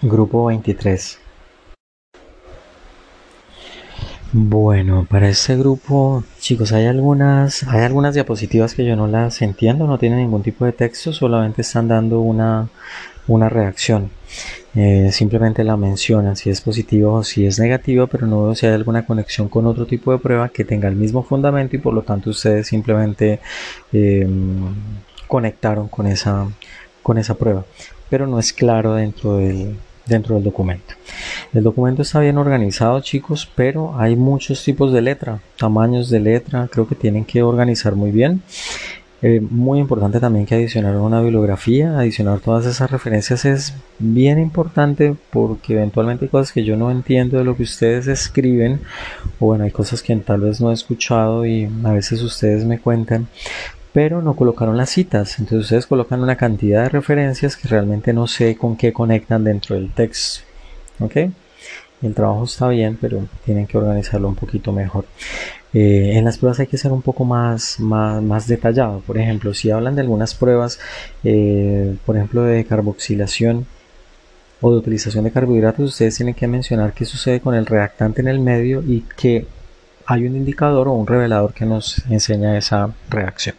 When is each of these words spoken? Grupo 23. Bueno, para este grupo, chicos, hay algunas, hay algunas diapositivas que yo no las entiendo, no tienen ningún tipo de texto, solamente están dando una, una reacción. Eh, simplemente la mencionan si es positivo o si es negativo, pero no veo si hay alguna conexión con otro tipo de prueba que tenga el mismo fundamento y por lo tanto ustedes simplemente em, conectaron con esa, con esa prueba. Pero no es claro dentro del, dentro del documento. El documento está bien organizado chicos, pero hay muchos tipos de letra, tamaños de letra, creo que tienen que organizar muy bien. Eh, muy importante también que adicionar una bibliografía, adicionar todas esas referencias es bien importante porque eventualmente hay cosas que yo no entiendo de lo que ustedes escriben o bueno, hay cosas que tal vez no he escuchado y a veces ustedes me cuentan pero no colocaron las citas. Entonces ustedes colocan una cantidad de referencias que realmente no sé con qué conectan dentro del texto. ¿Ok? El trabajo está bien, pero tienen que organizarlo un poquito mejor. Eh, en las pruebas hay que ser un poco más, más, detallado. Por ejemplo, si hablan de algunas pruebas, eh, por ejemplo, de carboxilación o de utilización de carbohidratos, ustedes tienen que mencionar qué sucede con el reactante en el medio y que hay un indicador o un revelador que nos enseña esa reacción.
Grupo 0.00 0.46
23. 0.46 1.18
Bueno, 4.30 5.06
para 5.10 5.28
este 5.28 5.56
grupo, 5.56 6.22
chicos, 6.38 6.70
hay 6.72 6.86
algunas, 6.86 7.64
hay 7.64 7.82
algunas 7.82 8.14
diapositivas 8.14 8.74
que 8.74 8.84
yo 8.84 8.94
no 8.94 9.08
las 9.08 9.42
entiendo, 9.42 9.88
no 9.88 9.98
tienen 9.98 10.20
ningún 10.20 10.44
tipo 10.44 10.64
de 10.64 10.72
texto, 10.72 11.12
solamente 11.12 11.62
están 11.62 11.88
dando 11.88 12.20
una, 12.20 12.68
una 13.26 13.48
reacción. 13.48 14.10
Eh, 14.76 15.10
simplemente 15.10 15.64
la 15.64 15.76
mencionan 15.76 16.36
si 16.36 16.50
es 16.50 16.60
positivo 16.60 17.14
o 17.14 17.24
si 17.24 17.46
es 17.46 17.58
negativo, 17.58 18.06
pero 18.06 18.28
no 18.28 18.44
veo 18.44 18.54
si 18.54 18.66
hay 18.66 18.74
alguna 18.74 19.04
conexión 19.04 19.48
con 19.48 19.66
otro 19.66 19.86
tipo 19.86 20.12
de 20.12 20.18
prueba 20.18 20.50
que 20.50 20.64
tenga 20.64 20.86
el 20.88 20.94
mismo 20.94 21.24
fundamento 21.24 21.74
y 21.74 21.80
por 21.80 21.92
lo 21.92 22.02
tanto 22.02 22.30
ustedes 22.30 22.68
simplemente 22.68 23.40
em, 23.92 24.74
conectaron 25.26 25.88
con 25.88 26.06
esa, 26.06 26.46
con 27.02 27.18
esa 27.18 27.34
prueba. 27.34 27.64
Pero 28.10 28.26
no 28.28 28.38
es 28.38 28.52
claro 28.52 28.94
dentro 28.94 29.38
del, 29.38 29.76
dentro 30.08 30.34
del 30.34 30.44
documento. 30.44 30.94
El 31.52 31.62
documento 31.62 32.02
está 32.02 32.20
bien 32.20 32.38
organizado 32.38 33.00
chicos, 33.00 33.48
pero 33.54 33.98
hay 33.98 34.16
muchos 34.16 34.62
tipos 34.64 34.92
de 34.92 35.02
letra, 35.02 35.40
tamaños 35.56 36.10
de 36.10 36.20
letra, 36.20 36.68
creo 36.70 36.86
que 36.88 36.94
tienen 36.94 37.24
que 37.24 37.42
organizar 37.42 37.94
muy 37.94 38.10
bien. 38.10 38.42
Eh, 39.20 39.40
muy 39.40 39.80
importante 39.80 40.20
también 40.20 40.46
que 40.46 40.54
adicionar 40.54 40.94
una 40.94 41.20
bibliografía, 41.20 41.98
adicionar 41.98 42.38
todas 42.38 42.66
esas 42.66 42.88
referencias 42.88 43.44
es 43.44 43.74
bien 43.98 44.38
importante 44.38 45.16
porque 45.30 45.72
eventualmente 45.72 46.26
hay 46.26 46.28
cosas 46.28 46.52
que 46.52 46.62
yo 46.62 46.76
no 46.76 46.92
entiendo 46.92 47.36
de 47.36 47.42
lo 47.42 47.56
que 47.56 47.64
ustedes 47.64 48.06
escriben 48.06 48.80
o 49.40 49.46
bueno, 49.46 49.64
hay 49.64 49.72
cosas 49.72 50.04
que 50.04 50.14
tal 50.18 50.42
vez 50.42 50.60
no 50.60 50.70
he 50.70 50.74
escuchado 50.74 51.44
y 51.44 51.68
a 51.82 51.92
veces 51.92 52.22
ustedes 52.22 52.64
me 52.64 52.78
cuentan 52.78 53.26
pero 53.92 54.22
no 54.22 54.34
colocaron 54.36 54.76
las 54.76 54.90
citas. 54.90 55.38
Entonces 55.38 55.66
ustedes 55.66 55.86
colocan 55.86 56.22
una 56.22 56.36
cantidad 56.36 56.84
de 56.84 56.88
referencias 56.90 57.56
que 57.56 57.68
realmente 57.68 58.12
no 58.12 58.26
sé 58.26 58.56
con 58.56 58.76
qué 58.76 58.92
conectan 58.92 59.44
dentro 59.44 59.76
del 59.76 59.92
texto. 59.92 60.44
¿Ok? 61.00 61.16
El 62.02 62.14
trabajo 62.14 62.44
está 62.44 62.68
bien, 62.68 62.96
pero 63.00 63.26
tienen 63.44 63.66
que 63.66 63.76
organizarlo 63.76 64.28
un 64.28 64.36
poquito 64.36 64.72
mejor. 64.72 65.04
Eh, 65.74 66.12
en 66.14 66.24
las 66.24 66.38
pruebas 66.38 66.60
hay 66.60 66.66
que 66.66 66.78
ser 66.78 66.92
un 66.92 67.02
poco 67.02 67.24
más, 67.24 67.80
más, 67.80 68.46
detallado. 68.46 69.00
Por 69.00 69.18
ejemplo, 69.18 69.52
si 69.52 69.70
hablan 69.70 69.96
de 69.96 70.02
algunas 70.02 70.34
pruebas, 70.34 70.78
eh, 71.24 71.96
por 72.06 72.16
ejemplo, 72.16 72.42
de 72.42 72.64
carboxilación 72.64 73.66
o 74.60 74.72
de 74.72 74.78
utilización 74.78 75.24
de 75.24 75.32
carbohidratos, 75.32 75.90
ustedes 75.90 76.16
tienen 76.16 76.34
que 76.34 76.46
mencionar 76.46 76.92
qué 76.92 77.04
sucede 77.04 77.40
con 77.40 77.54
el 77.54 77.66
reactante 77.66 78.20
en 78.20 78.28
el 78.28 78.40
medio 78.40 78.82
y 78.82 79.04
que 79.16 79.46
hay 80.06 80.26
un 80.26 80.36
indicador 80.36 80.88
o 80.88 80.92
un 80.92 81.06
revelador 81.06 81.52
que 81.52 81.66
nos 81.66 82.04
enseña 82.08 82.56
esa 82.56 82.90
reacción. 83.10 83.56